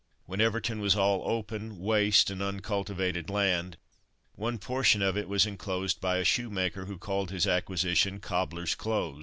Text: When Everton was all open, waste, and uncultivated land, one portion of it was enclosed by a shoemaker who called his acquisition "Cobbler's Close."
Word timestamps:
When 0.25 0.41
Everton 0.41 0.79
was 0.79 0.95
all 0.95 1.21
open, 1.29 1.77
waste, 1.77 2.31
and 2.31 2.41
uncultivated 2.41 3.29
land, 3.29 3.77
one 4.33 4.57
portion 4.57 5.03
of 5.03 5.15
it 5.15 5.29
was 5.29 5.45
enclosed 5.45 6.01
by 6.01 6.17
a 6.17 6.23
shoemaker 6.25 6.85
who 6.85 6.97
called 6.97 7.29
his 7.29 7.45
acquisition 7.45 8.19
"Cobbler's 8.19 8.73
Close." 8.73 9.19